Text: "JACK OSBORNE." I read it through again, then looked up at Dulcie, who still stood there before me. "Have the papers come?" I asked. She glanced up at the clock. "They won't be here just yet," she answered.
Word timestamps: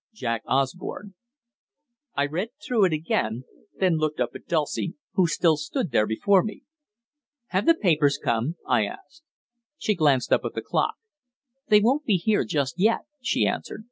"JACK 0.15 0.41
OSBORNE." 0.47 1.13
I 2.15 2.25
read 2.25 2.45
it 2.47 2.53
through 2.65 2.85
again, 2.85 3.43
then 3.77 3.97
looked 3.97 4.19
up 4.19 4.31
at 4.33 4.47
Dulcie, 4.47 4.95
who 5.13 5.27
still 5.27 5.57
stood 5.57 5.91
there 5.91 6.07
before 6.07 6.41
me. 6.41 6.63
"Have 7.49 7.67
the 7.67 7.75
papers 7.75 8.17
come?" 8.17 8.55
I 8.65 8.87
asked. 8.87 9.21
She 9.77 9.93
glanced 9.93 10.33
up 10.33 10.43
at 10.43 10.55
the 10.55 10.63
clock. 10.63 10.95
"They 11.67 11.81
won't 11.81 12.03
be 12.05 12.15
here 12.17 12.45
just 12.45 12.79
yet," 12.79 13.01
she 13.21 13.45
answered. 13.45 13.79